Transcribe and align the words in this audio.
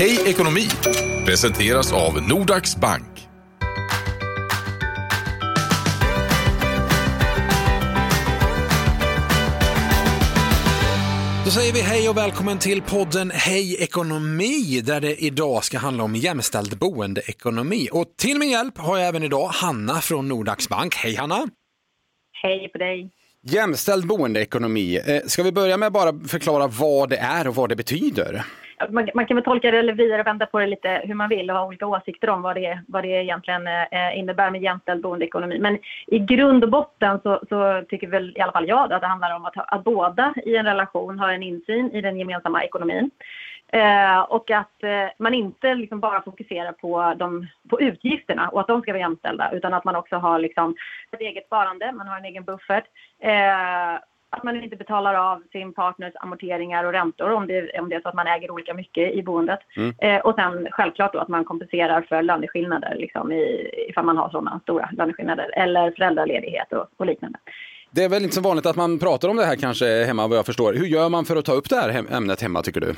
Hej 0.00 0.18
ekonomi 0.26 0.68
presenteras 1.26 1.92
av 1.92 2.28
Nordax 2.28 2.76
Bank. 2.76 3.28
Då 11.44 11.50
säger 11.50 11.72
vi 11.72 11.80
hej 11.80 12.08
och 12.08 12.16
välkommen 12.16 12.58
till 12.58 12.82
podden 12.82 13.30
Hej 13.34 13.82
ekonomi 13.82 14.80
där 14.84 15.00
det 15.00 15.24
idag 15.24 15.64
ska 15.64 15.78
handla 15.78 16.04
om 16.04 16.16
jämställd 16.16 16.78
boendeekonomi. 16.78 17.88
Och 17.92 18.06
till 18.18 18.38
min 18.38 18.50
hjälp 18.50 18.78
har 18.78 18.98
jag 18.98 19.08
även 19.08 19.22
idag 19.22 19.48
Hanna 19.48 20.00
från 20.00 20.28
Nordax 20.28 20.68
Bank. 20.68 20.94
Hej 20.94 21.14
Hanna! 21.14 21.48
Hej 22.42 22.68
på 22.68 22.78
dig! 22.78 23.10
Jämställd 23.42 24.06
boendeekonomi. 24.06 24.96
Eh, 25.06 25.20
ska 25.26 25.42
vi 25.42 25.52
börja 25.52 25.76
med 25.76 25.92
bara 25.92 26.20
förklara 26.28 26.66
vad 26.66 27.10
det 27.10 27.16
är 27.16 27.48
och 27.48 27.54
vad 27.54 27.68
det 27.68 27.76
betyder? 27.76 28.44
Man, 28.88 29.08
man, 29.14 29.26
kan 29.26 29.34
väl 29.34 29.44
tolka 29.44 29.70
det 29.70 29.78
eller 29.78 29.92
vrida 29.92 30.20
och 30.20 30.26
vända 30.26 30.46
på 30.46 30.58
det 30.58 30.66
lite 30.66 31.02
hur 31.04 31.14
man 31.14 31.28
vill 31.28 31.50
och 31.50 31.56
ha 31.56 31.66
olika 31.66 31.86
åsikter 31.86 32.30
om 32.30 32.42
vad 32.42 32.56
det, 32.56 32.80
vad 32.88 33.04
det 33.04 33.08
egentligen 33.08 33.66
eh, 33.66 34.18
innebär 34.18 34.50
med 34.50 34.62
jämställd 34.62 35.02
boendeekonomi. 35.02 35.58
Men 35.58 35.78
i 36.06 36.18
grund 36.18 36.64
och 36.64 36.70
botten 36.70 37.20
så, 37.22 37.40
så 37.48 37.82
tycker 37.88 38.06
väl 38.06 38.36
i 38.36 38.40
alla 38.40 38.52
fall 38.52 38.68
jag 38.68 38.92
att 38.92 39.00
det 39.00 39.06
handlar 39.06 39.36
om 39.36 39.44
att, 39.44 39.54
att 39.56 39.84
båda 39.84 40.34
i 40.44 40.56
en 40.56 40.66
relation 40.66 41.18
har 41.18 41.28
en 41.32 41.42
insyn 41.42 41.90
i 41.90 42.00
den 42.00 42.16
gemensamma 42.16 42.64
ekonomin. 42.64 43.10
Eh, 43.72 44.20
och 44.20 44.50
att 44.50 44.82
eh, 44.82 45.08
man 45.18 45.34
inte 45.34 45.74
liksom 45.74 46.00
bara 46.00 46.22
fokuserar 46.22 46.72
på, 46.72 47.14
de, 47.16 47.46
på 47.68 47.80
utgifterna 47.80 48.48
och 48.48 48.60
att 48.60 48.66
de 48.66 48.82
ska 48.82 48.92
vara 48.92 49.00
jämställda 49.00 49.50
utan 49.52 49.74
att 49.74 49.84
man 49.84 49.96
också 49.96 50.16
har 50.16 50.38
liksom 50.38 50.76
ett 51.12 51.20
eget 51.20 51.46
sparande, 51.46 51.92
man 51.92 52.08
har 52.08 52.16
en 52.16 52.24
egen 52.24 52.44
buffert. 52.44 52.84
Eh, 53.22 54.00
att 54.30 54.44
man 54.44 54.62
inte 54.62 54.76
betalar 54.76 55.14
av 55.14 55.42
sin 55.52 55.72
partners 55.72 56.12
amorteringar 56.14 56.84
och 56.84 56.92
räntor 56.92 57.30
om 57.30 57.46
det, 57.46 57.80
om 57.80 57.88
det 57.88 57.94
är 57.94 58.00
så 58.00 58.08
att 58.08 58.14
man 58.14 58.26
äger 58.26 58.50
olika 58.50 58.74
mycket 58.74 59.14
i 59.14 59.22
boendet. 59.22 59.60
Mm. 59.76 59.94
Eh, 59.98 60.20
och 60.20 60.34
sen 60.34 60.68
självklart 60.70 61.12
då 61.12 61.18
att 61.18 61.28
man 61.28 61.44
kompenserar 61.44 62.02
för 62.02 62.22
löneskillnader 62.22 62.94
liksom 62.98 63.32
i, 63.32 63.70
ifall 63.88 64.04
man 64.04 64.16
har 64.16 64.30
sådana 64.30 64.60
stora 64.62 64.90
löneskillnader 64.92 65.50
eller 65.58 65.90
föräldraledighet 65.90 66.72
och, 66.72 66.86
och 66.96 67.06
liknande. 67.06 67.38
Det 67.90 68.04
är 68.04 68.08
väl 68.08 68.22
inte 68.22 68.34
så 68.34 68.40
vanligt 68.40 68.66
att 68.66 68.76
man 68.76 68.98
pratar 68.98 69.28
om 69.28 69.36
det 69.36 69.44
här 69.44 69.56
kanske 69.56 70.04
hemma 70.04 70.28
vad 70.28 70.38
jag 70.38 70.46
förstår. 70.46 70.72
Hur 70.72 70.86
gör 70.86 71.08
man 71.08 71.24
för 71.24 71.36
att 71.36 71.44
ta 71.44 71.52
upp 71.52 71.68
det 71.68 71.76
här 71.76 72.04
ämnet 72.16 72.42
hemma 72.42 72.62
tycker 72.62 72.80
du? 72.80 72.94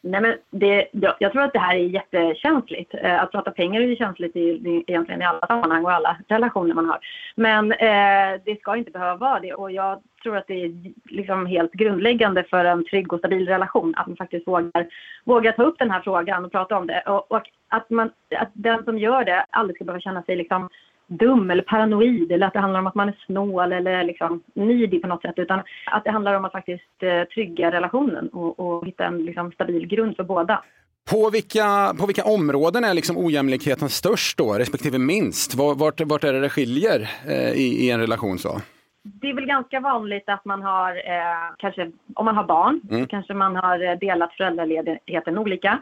Nej, 0.00 0.20
men 0.20 0.36
det, 0.50 0.88
jag, 0.92 1.14
jag, 1.18 1.32
tror 1.32 1.42
att 1.42 1.52
det 1.52 1.58
här 1.58 1.74
är 1.74 1.78
jättekänsligt. 1.78 2.94
Eh, 2.94 3.22
att 3.22 3.32
prata 3.32 3.50
pengar 3.50 3.80
är 3.80 3.86
ju 3.86 3.96
känsligt 3.96 4.36
i, 4.36 4.82
egentligen 4.86 5.22
i 5.22 5.24
alla 5.24 5.46
sammanhang 5.46 5.84
och 5.84 5.92
alla 5.92 6.16
relationer 6.28 6.74
man 6.74 6.86
har. 6.86 6.98
Men 7.34 7.72
eh, 7.72 8.40
det 8.44 8.60
ska 8.60 8.76
inte 8.76 8.90
behöva 8.90 9.16
vara 9.16 9.40
det 9.40 9.54
och 9.54 9.72
jag 9.72 10.02
tror 10.22 10.36
att 10.36 10.46
det 10.46 10.64
är 10.64 10.92
liksom 11.04 11.46
helt 11.46 11.72
grundläggande 11.72 12.44
för 12.44 12.64
en 12.64 12.84
trygg 12.84 13.12
och 13.12 13.18
stabil 13.18 13.48
relation 13.48 13.94
att 13.96 14.06
man 14.06 14.16
faktiskt 14.16 14.46
vågar, 14.46 14.86
vågar 15.24 15.52
ta 15.52 15.62
upp 15.62 15.78
den 15.78 15.90
här 15.90 16.00
frågan 16.00 16.44
och 16.44 16.52
prata 16.52 16.76
om 16.76 16.86
det. 16.86 17.00
Och, 17.06 17.32
och 17.32 17.42
att, 17.68 17.90
man, 17.90 18.10
att 18.36 18.50
den 18.52 18.84
som 18.84 18.98
gör 18.98 19.24
det 19.24 19.46
aldrig 19.50 19.76
ska 19.76 19.84
behöva 19.84 20.00
känna 20.00 20.22
sig 20.22 20.36
liksom 20.36 20.68
dum 21.06 21.50
eller 21.50 21.62
paranoid 21.62 22.32
eller 22.32 22.46
att 22.46 22.52
det 22.52 22.60
handlar 22.60 22.80
om 22.80 22.86
att 22.86 22.94
man 22.94 23.08
är 23.08 23.18
snål 23.26 23.72
eller 23.72 24.04
liksom 24.04 24.42
nidig 24.54 25.02
på 25.02 25.08
något 25.08 25.22
sätt 25.22 25.34
utan 25.36 25.62
att 25.86 26.04
det 26.04 26.10
handlar 26.10 26.34
om 26.34 26.44
att 26.44 26.52
faktiskt 26.52 27.02
eh, 27.02 27.22
trygga 27.22 27.70
relationen 27.70 28.28
och, 28.28 28.60
och 28.60 28.86
hitta 28.86 29.04
en 29.04 29.24
liksom, 29.24 29.52
stabil 29.52 29.86
grund 29.86 30.16
för 30.16 30.24
båda. 30.24 30.62
På 31.10 31.30
vilka, 31.30 31.94
på 32.00 32.06
vilka 32.06 32.24
områden 32.24 32.84
är 32.84 32.94
liksom 32.94 33.18
ojämlikheten 33.18 33.88
störst 33.88 34.38
då, 34.38 34.52
respektive 34.52 34.98
minst? 34.98 35.54
Vart, 35.54 36.00
vart 36.00 36.24
är 36.24 36.32
det 36.32 36.40
det 36.40 36.48
skiljer 36.48 37.08
eh, 37.28 37.52
i, 37.52 37.86
i 37.86 37.90
en 37.90 38.00
relation 38.00 38.38
så? 38.38 38.60
Det 39.02 39.30
är 39.30 39.34
väl 39.34 39.46
ganska 39.46 39.80
vanligt 39.80 40.28
att 40.28 40.44
man 40.44 40.62
har, 40.62 40.90
eh, 40.90 41.54
kanske 41.58 41.90
om 42.14 42.24
man 42.24 42.36
har 42.36 42.44
barn, 42.44 42.80
mm. 42.90 43.06
kanske 43.06 43.34
man 43.34 43.56
har 43.56 43.84
eh, 43.84 43.98
delat 43.98 44.32
föräldraledigheten 44.32 45.38
olika 45.38 45.78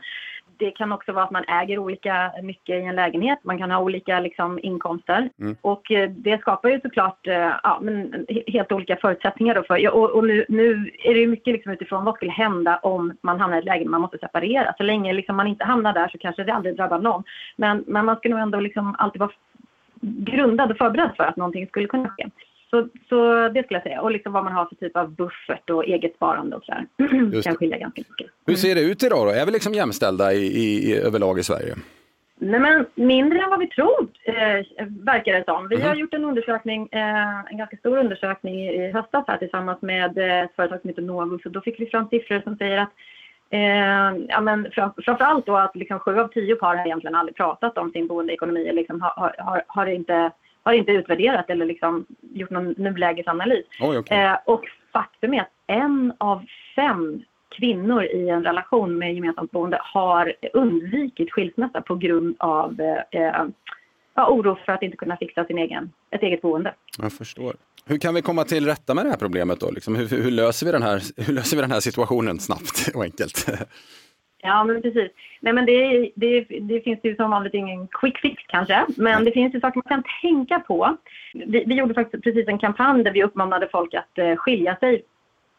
det 0.65 0.71
kan 0.71 0.93
också 0.93 1.13
vara 1.13 1.25
att 1.25 1.31
man 1.31 1.45
äger 1.45 1.79
olika 1.79 2.33
mycket 2.43 2.83
i 2.83 2.83
en 2.83 2.97
lägenhet. 2.97 3.39
Man 3.43 3.59
kan 3.59 3.71
ha 3.71 3.79
olika 3.79 4.21
liksom, 4.21 4.59
inkomster. 4.63 5.31
Mm. 5.41 5.57
Och 5.61 5.91
eh, 5.91 6.11
det 6.11 6.41
skapar 6.41 6.69
ju 6.69 6.81
såklart 6.81 7.27
eh, 7.27 7.53
ja, 7.63 7.79
men 7.83 8.27
helt 8.47 8.73
olika 8.73 8.97
förutsättningar. 8.97 9.55
Då 9.55 9.63
för, 9.63 9.89
och, 9.89 10.11
och 10.11 10.25
nu, 10.25 10.45
nu, 10.49 10.91
är 10.99 11.15
det 11.15 11.27
mycket 11.27 11.53
liksom 11.53 11.73
utifrån 11.73 12.05
vad 12.05 12.15
skulle 12.15 12.31
hända 12.31 12.77
om 12.77 13.17
man 13.21 13.41
hamnar 13.41 13.57
i 13.57 13.59
ett 13.59 13.65
läge 13.65 13.85
där 13.85 13.91
man 13.91 14.01
måste 14.01 14.19
separera. 14.19 14.75
Så 14.77 14.83
länge 14.83 15.13
liksom 15.13 15.37
man 15.37 15.47
inte 15.47 15.65
hamnar 15.65 15.93
där 15.93 16.09
så 16.09 16.19
kanske 16.19 16.45
det 16.45 16.55
aldrig 16.55 16.77
drabbar 16.77 16.99
någon. 16.99 17.23
Men, 17.57 17.85
men 17.87 18.07
man 18.07 18.17
ska 18.17 18.29
nog 18.29 18.39
ändå 18.39 18.61
liksom 18.61 18.95
alltid 18.99 19.21
vara 19.21 19.31
grundad 20.01 20.71
och 20.71 20.79
förberedd 20.79 21.11
för 21.17 21.25
att 21.25 21.37
någonting 21.37 21.67
skulle 21.67 21.87
kunna 21.87 22.09
ske. 22.09 22.27
Så, 22.75 22.89
så 23.09 23.49
det 23.49 23.63
skulle 23.63 23.79
jag 23.79 23.83
säga. 23.83 24.01
Och 24.01 24.11
liksom 24.11 24.33
vad 24.33 24.45
man 24.45 24.53
har 24.53 24.67
för 24.67 24.75
typ 24.75 24.97
av 24.97 25.11
buffert 25.11 25.71
och 25.71 25.85
eget 25.85 26.15
sparande 26.15 26.57
och 26.57 26.65
sådär. 26.65 26.87
Det 27.33 27.43
kan 27.43 27.57
skilja 27.57 27.79
ganska 27.79 28.03
mycket. 28.09 28.27
Hur 28.47 28.55
ser 28.55 28.75
det 28.75 28.81
ut 28.81 29.03
idag 29.03 29.27
då? 29.27 29.33
Är 29.33 29.47
vi 29.47 29.53
liksom 29.53 29.75
jämställda 29.75 30.33
i, 30.33 30.47
i, 30.47 30.97
överlag 30.97 31.39
i 31.39 31.43
Sverige? 31.43 31.75
Nej 32.39 32.61
men 32.61 32.87
mindre 32.95 33.39
än 33.39 33.51
vad 33.51 33.59
vi 33.59 33.67
tror, 33.67 34.09
eh, 34.25 34.87
verkar 34.89 35.33
det 35.33 35.45
som. 35.45 35.69
Vi 35.69 35.77
mm. 35.77 35.89
har 35.89 35.95
gjort 35.95 36.15
en 36.15 36.25
undersökning, 36.25 36.89
eh, 36.93 37.51
en 37.51 37.59
ganska 37.59 37.77
stor 37.77 37.99
undersökning 37.99 38.55
i, 38.55 38.75
i 38.75 38.93
höstas 38.93 39.25
här 39.27 39.37
tillsammans 39.39 39.83
med 39.83 40.19
eh, 40.19 40.41
ett 40.41 40.57
företag 40.57 40.81
som 40.81 40.89
heter 40.89 41.03
Novus 41.03 41.43
då 41.45 41.61
fick 41.61 41.81
vi 41.81 41.87
fram 41.87 42.09
siffror 42.09 42.41
som 42.41 42.57
säger 42.57 42.79
att 42.79 42.91
Eh, 43.51 44.25
ja, 44.29 44.41
men 44.41 44.71
fram, 44.73 44.91
framförallt 45.05 45.47
då 45.47 45.57
att 45.57 45.77
liksom 45.77 45.99
sju 45.99 46.19
av 46.19 46.29
tio 46.29 46.57
par 46.57 46.77
har 46.77 46.87
egentligen 46.87 47.15
aldrig 47.15 47.37
pratat 47.37 47.79
om 47.79 47.91
sin 47.91 48.07
boendeekonomi. 48.07 48.73
Liksom 48.73 49.01
har, 49.01 49.35
har, 49.39 49.63
har 49.67 49.87
inte 49.87 50.31
har 50.65 50.73
inte 50.73 50.93
utvärderat 50.93 51.51
eller 51.51 51.67
liksom 51.67 52.07
gjort 52.33 52.51
någon 52.51 52.75
nulägesanalys. 52.79 53.67
Oj, 53.81 53.99
okay. 53.99 54.19
eh, 54.19 54.37
och 54.45 54.65
faktum 54.93 55.35
är 55.35 55.41
att 55.41 55.51
en 55.67 56.13
av 56.19 56.45
fem 56.77 57.23
kvinnor 57.57 58.05
i 58.05 58.29
en 58.29 58.45
relation 58.45 58.99
med 58.99 59.15
gemensamt 59.15 59.51
boende 59.51 59.79
har 59.81 60.33
undvikit 60.53 61.33
skilsmässa 61.33 61.81
på 61.81 61.95
grund 61.95 62.37
av 62.39 62.81
eh, 63.11 63.45
ja, 64.15 64.29
oro 64.31 64.59
för 64.67 64.73
att 64.73 64.83
inte 64.83 64.97
kunna 64.97 65.17
fixa 65.17 65.45
sin 65.45 65.59
egen, 65.59 65.93
ett 66.11 66.23
eget 66.23 66.43
boende. 66.43 66.75
Jag 66.99 67.13
förstår. 67.13 67.57
Hur 67.87 67.99
kan 67.99 68.15
vi 68.15 68.23
komma 68.23 68.45
till 68.45 68.67
rätta 68.67 68.95
med 68.95 69.05
det 69.05 69.11
här 69.11 69.17
problemet 69.17 69.61
då? 69.61 69.71
Liksom, 69.71 69.95
hur, 69.95 70.09
hur, 70.09 70.31
löser 70.31 70.67
vi 70.67 70.73
den 70.73 70.83
här, 70.83 71.03
hur 71.27 71.33
löser 71.35 71.57
vi 71.57 71.61
den 71.61 71.73
här 71.73 71.81
situationen 71.81 72.41
snabbt 72.41 72.91
och 72.95 73.05
enkelt? 73.05 73.47
Ja, 74.47 74.65
men 74.65 74.83
precis. 74.83 75.11
Nej, 75.41 75.53
men 75.53 75.67
det, 75.67 76.11
det, 76.15 76.41
det 76.61 76.81
finns 76.81 77.01
ju 77.03 77.17
som 77.17 77.31
vanligt 77.31 77.55
ingen 77.55 77.89
quick 77.89 78.19
fix 78.19 78.43
kanske, 78.47 78.87
men 78.97 79.25
det 79.25 79.33
finns 79.33 79.55
ju 79.55 79.61
saker 79.61 79.83
man 79.85 80.03
kan 80.03 80.11
tänka 80.23 80.61
på. 80.61 80.97
Vi, 81.35 81.65
vi 81.67 81.75
gjorde 81.75 81.95
faktiskt 81.95 82.25
precis 82.25 82.49
en 82.49 82.59
kampanj 82.59 83.05
där 83.05 83.13
vi 83.13 83.25
uppmanade 83.25 83.69
folk 83.73 83.95
att 83.95 84.19
uh, 84.19 84.37
skilja 84.37 84.77
sig 84.77 85.03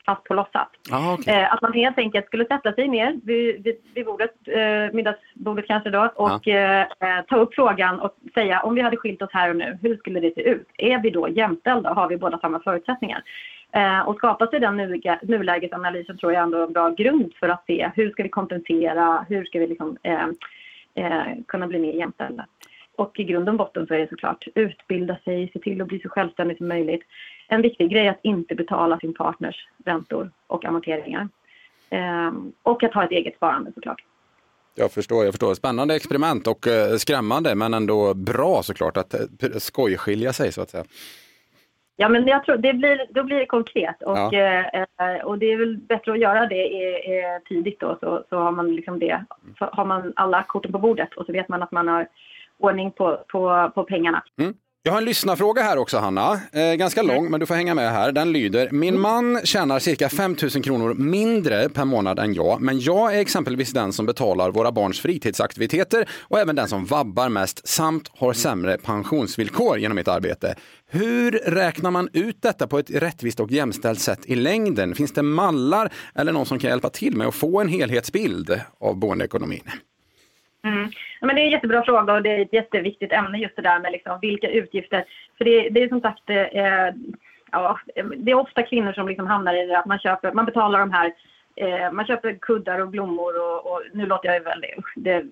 fast 0.05 0.23
på 0.23 0.33
låtsas. 0.33 0.67
Ah, 0.91 1.13
okay. 1.13 1.35
eh, 1.35 1.53
att 1.53 1.61
man 1.61 1.73
helt 1.73 1.97
enkelt 1.97 2.25
skulle 2.25 2.45
sätta 2.45 2.73
sig 2.73 2.87
ner 2.87 3.19
vid, 3.23 3.63
vid, 3.63 3.75
vid 3.93 4.05
bordet, 4.05 4.35
eh, 4.47 4.93
middagsbordet 4.93 5.67
kanske 5.67 5.89
då, 5.89 6.11
och 6.15 6.47
ah. 6.47 6.51
eh, 6.51 6.85
ta 7.27 7.35
upp 7.35 7.55
frågan 7.55 7.99
och 7.99 8.15
säga 8.33 8.61
om 8.61 8.75
vi 8.75 8.81
hade 8.81 8.97
skilt 8.97 9.21
oss 9.21 9.29
här 9.33 9.49
och 9.49 9.55
nu, 9.55 9.77
hur 9.81 9.97
skulle 9.97 10.19
det 10.19 10.35
se 10.35 10.41
ut? 10.41 10.67
Är 10.77 10.99
vi 10.99 11.09
då 11.09 11.29
jämställda? 11.29 11.93
Har 11.93 12.09
vi 12.09 12.17
båda 12.17 12.39
samma 12.39 12.59
förutsättningar? 12.59 13.23
Eh, 13.75 13.99
och 13.99 14.15
skapa 14.17 14.47
sig 14.47 14.59
den 14.59 15.01
nulägesanalysen 15.21 16.17
tror 16.17 16.33
jag 16.33 16.43
ändå 16.43 16.57
är 16.57 16.63
en 16.63 16.73
bra 16.73 16.89
grund 16.89 17.33
för 17.39 17.49
att 17.49 17.65
se 17.65 17.91
hur 17.95 18.11
ska 18.11 18.23
vi 18.23 18.29
kompensera, 18.29 19.25
hur 19.29 19.45
ska 19.45 19.59
vi 19.59 19.67
liksom, 19.67 19.97
eh, 20.03 20.27
eh, 20.95 21.23
kunna 21.47 21.67
bli 21.67 21.79
mer 21.79 21.93
jämställda. 21.93 22.45
Och 22.95 23.19
i 23.19 23.23
grund 23.23 23.49
och 23.49 23.55
botten 23.55 23.87
så 23.87 23.93
är 23.93 23.99
det 23.99 24.09
såklart 24.09 24.47
utbilda 24.55 25.17
sig, 25.23 25.49
se 25.53 25.59
till 25.59 25.81
att 25.81 25.87
bli 25.87 25.99
så 25.99 26.09
självständig 26.09 26.57
som 26.57 26.67
möjligt. 26.67 27.01
En 27.47 27.61
viktig 27.61 27.89
grej 27.89 28.07
är 28.07 28.11
att 28.11 28.19
inte 28.21 28.55
betala 28.55 28.99
sin 28.99 29.13
partners 29.13 29.67
räntor 29.85 30.31
och 30.47 30.65
amorteringar. 30.65 31.29
Eh, 31.89 32.31
och 32.63 32.83
att 32.83 32.93
ha 32.93 33.03
ett 33.03 33.11
eget 33.11 33.35
sparande 33.35 33.71
såklart. 33.73 34.03
Jag 34.75 34.91
förstår, 34.91 35.25
jag 35.25 35.33
förstår. 35.33 35.53
Spännande 35.53 35.95
experiment 35.95 36.47
och 36.47 36.67
eh, 36.67 36.97
skrämmande 36.97 37.55
men 37.55 37.73
ändå 37.73 38.13
bra 38.13 38.63
såklart 38.63 38.97
att 38.97 39.13
eh, 39.13 39.19
skojskilja 39.57 40.33
sig 40.33 40.51
så 40.51 40.61
att 40.61 40.69
säga. 40.69 40.83
Ja, 41.97 42.09
men 42.09 42.27
jag 42.27 42.45
tror 42.45 42.57
det 42.57 42.73
blir, 42.73 43.05
då 43.09 43.23
blir 43.23 43.39
det 43.39 43.45
konkret 43.45 44.01
och, 44.01 44.17
ja. 44.17 44.33
eh, 44.33 45.23
och 45.23 45.37
det 45.39 45.45
är 45.45 45.57
väl 45.57 45.77
bättre 45.77 46.11
att 46.11 46.19
göra 46.19 46.45
det 46.45 46.63
eh, 46.63 47.41
tidigt 47.47 47.79
då 47.79 47.97
så, 47.99 48.23
så 48.29 48.37
har 48.37 48.51
man 48.51 48.75
liksom 48.75 48.99
det, 48.99 49.25
så 49.59 49.65
har 49.65 49.85
man 49.85 50.13
alla 50.15 50.43
korten 50.43 50.71
på 50.71 50.79
bordet 50.79 51.13
och 51.13 51.25
så 51.25 51.31
vet 51.31 51.49
man 51.49 51.63
att 51.63 51.71
man 51.71 51.87
har 51.87 52.07
ordning 52.57 52.91
på, 52.91 53.17
på, 53.27 53.71
på 53.75 53.83
pengarna. 53.83 54.23
Mm. 54.37 54.53
Jag 54.87 54.91
har 54.91 54.97
en 54.97 55.05
lyssnarfråga 55.05 55.61
här 55.61 55.77
också 55.77 55.97
Hanna. 55.97 56.41
Eh, 56.51 56.73
ganska 56.73 57.01
mm. 57.01 57.15
lång 57.15 57.31
men 57.31 57.39
du 57.39 57.45
får 57.45 57.55
hänga 57.55 57.73
med 57.73 57.91
här. 57.91 58.11
Den 58.11 58.31
lyder. 58.31 58.69
Min 58.71 58.89
mm. 58.89 59.01
man 59.01 59.41
tjänar 59.43 59.79
cirka 59.79 60.09
5 60.09 60.35
000 60.41 60.63
kronor 60.63 60.93
mindre 60.93 61.69
per 61.69 61.85
månad 61.85 62.19
än 62.19 62.33
jag. 62.33 62.61
Men 62.61 62.79
jag 62.79 63.15
är 63.15 63.19
exempelvis 63.19 63.71
den 63.71 63.93
som 63.93 64.05
betalar 64.05 64.51
våra 64.51 64.71
barns 64.71 64.99
fritidsaktiviteter 64.99 66.09
och 66.21 66.39
även 66.39 66.55
den 66.55 66.67
som 66.67 66.85
vabbar 66.85 67.29
mest 67.29 67.67
samt 67.67 68.11
har 68.17 68.33
sämre 68.33 68.77
pensionsvillkor 68.77 69.77
genom 69.77 69.95
mitt 69.95 70.07
arbete. 70.07 70.55
Hur 70.87 71.31
räknar 71.31 71.91
man 71.91 72.09
ut 72.13 72.41
detta 72.41 72.67
på 72.67 72.79
ett 72.79 72.89
rättvist 72.89 73.39
och 73.39 73.51
jämställt 73.51 73.99
sätt 73.99 74.19
i 74.25 74.35
längden? 74.35 74.95
Finns 74.95 75.13
det 75.13 75.23
mallar 75.23 75.93
eller 76.15 76.31
någon 76.31 76.45
som 76.45 76.59
kan 76.59 76.69
hjälpa 76.69 76.89
till 76.89 77.15
med 77.15 77.27
att 77.27 77.35
få 77.35 77.61
en 77.61 77.67
helhetsbild 77.67 78.61
av 78.79 78.95
boendeekonomin? 78.95 79.69
Mm. 80.65 80.89
Ja, 81.19 81.27
men 81.27 81.35
det 81.35 81.41
är 81.41 81.45
en 81.45 81.51
jättebra 81.51 81.83
fråga 81.83 82.13
och 82.13 82.21
det 82.21 82.29
är 82.29 82.41
ett 82.41 82.53
jätteviktigt 82.53 83.11
ämne 83.11 83.37
just 83.37 83.55
det 83.55 83.61
där 83.61 83.79
med 83.79 83.91
liksom 83.91 84.19
vilka 84.21 84.49
utgifter. 84.49 85.05
För 85.37 85.45
det, 85.45 85.69
det 85.69 85.83
är 85.83 85.89
som 85.89 86.01
sagt, 86.01 86.29
eh, 86.29 86.93
ja, 87.51 87.79
det 88.17 88.31
är 88.31 88.35
ofta 88.35 88.63
kvinnor 88.63 88.93
som 88.93 89.07
liksom 89.07 89.27
hamnar 89.27 89.53
i 89.53 89.65
det 89.65 89.79
att 89.79 89.85
man 89.85 89.99
köper, 89.99 90.31
man 90.31 90.45
betalar 90.45 90.79
de 90.79 90.91
här 90.91 91.13
eh, 91.55 91.91
man 91.91 92.05
köper 92.05 92.37
kuddar 92.41 92.79
och 92.79 92.87
blommor 92.87 93.41
och, 93.41 93.71
och 93.71 93.81
nu 93.93 94.05
låter 94.05 94.29
jag 94.29 94.41
usch, 94.77 94.93
det, 94.95 95.25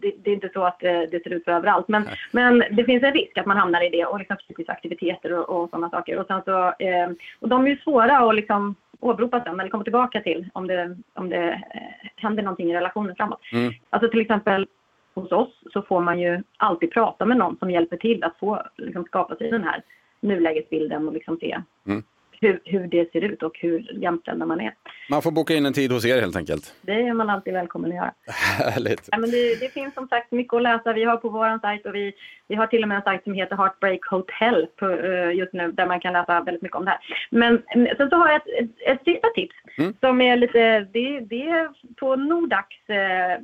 det, 0.00 0.12
det, 0.24 0.30
är 0.30 0.34
inte 0.34 0.50
så 0.52 0.64
att 0.64 0.82
eh, 0.82 1.00
det 1.00 1.22
ser 1.22 1.32
ut 1.32 1.44
så 1.44 1.50
överallt. 1.50 1.88
Men, 1.88 2.08
men 2.30 2.64
det 2.70 2.84
finns 2.84 3.02
en 3.02 3.12
risk 3.12 3.38
att 3.38 3.46
man 3.46 3.56
hamnar 3.56 3.86
i 3.86 3.88
det 3.88 4.04
och 4.04 4.18
liksom 4.18 4.36
fritidsaktiviteter 4.46 5.32
och, 5.32 5.62
och 5.62 5.70
sådana 5.70 5.90
saker. 5.90 6.18
Och, 6.18 6.26
så, 6.44 6.58
eh, 6.78 7.10
och 7.40 7.48
de 7.48 7.66
är 7.66 7.70
ju 7.70 7.76
svåra 7.76 8.18
att 8.18 8.34
liksom 8.34 8.74
åberopa 9.02 9.44
sen 9.44 9.60
eller 9.60 9.70
komma 9.70 9.84
tillbaka 9.84 10.20
till 10.20 10.48
om 10.52 10.66
det, 10.66 10.96
om 11.14 11.28
det 11.28 11.48
eh, 11.74 12.10
händer 12.16 12.42
någonting 12.42 12.70
i 12.70 12.76
relationen 12.76 13.16
framåt. 13.16 13.40
Mm. 13.52 13.72
Alltså 13.90 14.10
till 14.10 14.20
exempel 14.20 14.66
hos 15.14 15.32
oss 15.32 15.62
så 15.72 15.82
får 15.82 16.00
man 16.00 16.20
ju 16.20 16.42
alltid 16.56 16.92
prata 16.92 17.24
med 17.24 17.36
någon 17.36 17.58
som 17.58 17.70
hjälper 17.70 17.96
till 17.96 18.24
att 18.24 18.38
få 18.38 18.62
liksom, 18.76 19.04
skapa 19.04 19.36
sig 19.36 19.50
den 19.50 19.64
här 19.64 19.82
nulägesbilden 20.20 21.08
och 21.08 21.14
liksom 21.14 21.36
se. 21.36 21.62
Hur, 22.42 22.60
hur 22.64 22.86
det 22.86 23.12
ser 23.12 23.24
ut 23.24 23.42
och 23.42 23.58
hur 23.58 24.02
jämställda 24.02 24.46
man 24.46 24.60
är. 24.60 24.74
Man 25.10 25.22
får 25.22 25.30
boka 25.30 25.54
in 25.54 25.66
en 25.66 25.72
tid 25.72 25.92
hos 25.92 26.06
er 26.06 26.20
helt 26.20 26.36
enkelt. 26.36 26.74
Det 26.82 26.92
är 26.92 27.14
man 27.14 27.30
alltid 27.30 27.52
välkommen 27.52 27.90
att 27.90 27.96
göra. 27.96 28.12
Härligt. 28.58 29.08
Ja, 29.12 29.18
men 29.18 29.30
det, 29.30 29.60
det 29.60 29.68
finns 29.72 29.94
som 29.94 30.08
sagt 30.08 30.32
mycket 30.32 30.54
att 30.54 30.62
läsa. 30.62 30.92
Vi 30.92 31.04
har 31.04 31.16
på 31.16 31.28
vår 31.28 31.58
sajt 31.60 31.86
och 31.86 31.94
vi, 31.94 32.12
vi 32.48 32.54
har 32.54 32.66
till 32.66 32.82
och 32.82 32.88
med 32.88 32.96
en 32.96 33.02
sajt 33.02 33.24
som 33.24 33.34
heter 33.34 33.56
Heartbreak 33.56 34.06
Hotel 34.10 34.66
på, 34.76 34.90
eh, 34.90 35.32
just 35.32 35.52
nu 35.52 35.72
där 35.72 35.86
man 35.86 36.00
kan 36.00 36.12
läsa 36.12 36.40
väldigt 36.40 36.62
mycket 36.62 36.76
om 36.76 36.84
det 36.84 36.90
här. 36.90 37.00
Men 37.30 37.62
mm, 37.74 37.96
sen 37.96 38.10
så 38.10 38.16
har 38.16 38.28
jag 38.28 38.36
ett, 38.36 38.64
ett, 38.64 38.70
ett 38.86 39.04
sista 39.04 39.28
tips 39.34 39.56
Mm. 39.78 39.94
som 40.00 40.20
är 40.20 40.36
lite, 40.36 40.80
det, 40.80 41.20
det 41.20 41.48
är 41.48 41.68
på 41.96 42.16
Nordax, 42.16 42.68
eh, 42.88 43.32
eh, 43.32 43.38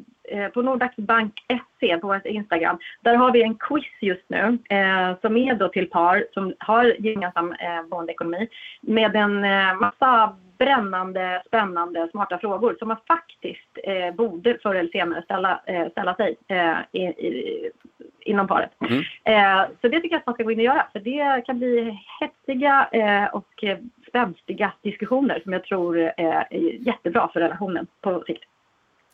på 0.55 0.63
nordaxbank.se 0.63 1.99
på 1.99 2.07
vårt 2.07 2.27
Instagram. 2.27 2.79
Där 3.01 3.15
har 3.15 3.33
vi 3.33 3.43
en 3.43 3.55
quiz 3.55 3.85
just 4.01 4.29
nu 4.29 4.59
eh, 4.71 5.17
som 5.21 5.37
är 5.37 5.55
då 5.55 5.69
till 5.69 5.91
par 5.91 6.27
som 6.35 6.55
har 6.59 6.97
gemensam 6.99 7.53
eh, 7.53 7.83
boendeekonomi 7.91 8.49
med 8.81 9.17
en 9.17 9.45
eh, 9.45 9.75
massa 9.81 10.37
brännande, 10.59 11.43
spännande, 11.47 12.09
smarta 12.11 12.39
frågor 12.39 12.77
som 12.79 12.89
man 12.89 12.97
faktiskt 13.07 13.79
eh, 13.85 14.15
borde 14.15 14.59
förr 14.63 14.75
eller 14.75 14.91
senare 14.91 15.23
ställa, 15.23 15.61
eh, 15.67 15.91
ställa 15.91 16.15
sig 16.15 16.37
eh, 16.49 16.77
i, 16.93 17.03
i, 17.03 17.71
inom 18.21 18.47
paret. 18.47 18.71
Mm. 18.81 19.03
Eh, 19.25 19.67
så 19.81 19.89
det 19.89 20.01
tycker 20.01 20.15
jag 20.15 20.21
att 20.21 20.27
man 20.27 20.35
ska 20.35 20.45
gå 20.45 20.51
in 20.51 20.59
och 20.59 20.65
göra 20.65 20.87
för 20.93 21.01
det 21.01 21.47
kan 21.47 21.59
bli 21.59 21.99
hetsiga 22.21 22.89
eh, 22.93 23.35
och 23.35 23.65
eh, 23.65 23.79
spänstiga 24.09 24.73
diskussioner 24.83 25.41
som 25.43 25.53
jag 25.53 25.65
tror 25.65 25.99
eh, 25.99 26.13
är 26.17 26.87
jättebra 26.87 27.31
för 27.33 27.41
relationen 27.41 27.87
på 28.01 28.23
sikt. 28.27 28.45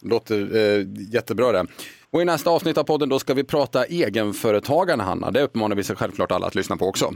Låter 0.04 0.56
eh, 0.56 0.86
jättebra 1.12 1.52
det. 1.52 1.66
Och 2.10 2.22
i 2.22 2.24
nästa 2.24 2.50
avsnitt 2.50 2.78
av 2.78 2.84
podden 2.84 3.08
då 3.08 3.18
ska 3.18 3.34
vi 3.34 3.44
prata 3.44 3.84
egenföretagarna, 3.84 5.04
Hanna. 5.04 5.30
Det 5.30 5.42
uppmanar 5.42 5.76
vi 5.76 5.84
sig 5.84 5.96
självklart 5.96 6.32
alla 6.32 6.46
att 6.46 6.54
lyssna 6.54 6.76
på 6.76 6.86
också. 6.88 7.14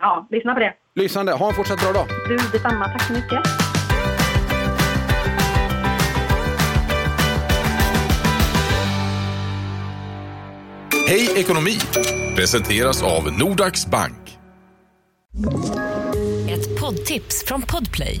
Ja, 0.00 0.28
lyssna 0.30 0.54
på 0.54 0.60
det. 0.60 0.74
Lysande. 0.94 1.32
Ha 1.32 1.48
en 1.48 1.54
fortsatt 1.54 1.80
bra 1.80 1.92
dag. 1.92 2.06
Du 2.28 2.36
detsamma. 2.36 2.88
Tack 2.88 3.06
så 3.06 3.12
mycket. 3.12 3.40
Hej 11.08 11.30
ekonomi 11.36 11.78
presenteras 12.36 13.02
av 13.02 13.32
Nordax 13.38 13.86
Bank. 13.86 14.38
Ett 16.48 16.80
poddtips 16.80 17.44
från 17.46 17.62
Podplay. 17.62 18.20